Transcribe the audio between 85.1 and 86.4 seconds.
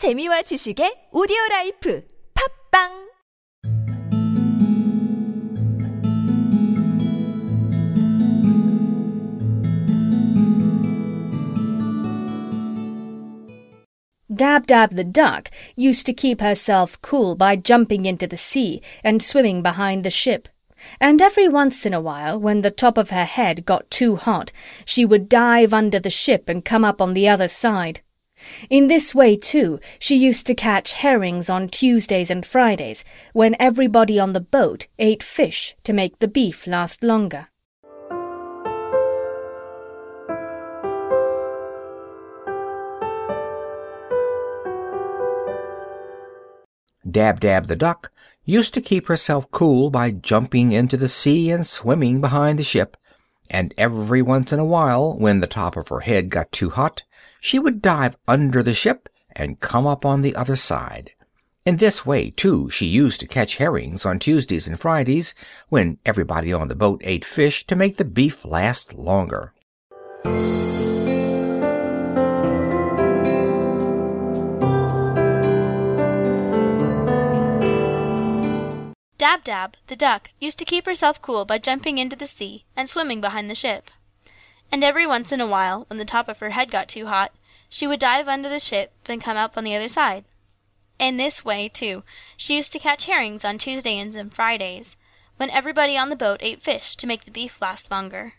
in a while, when the top of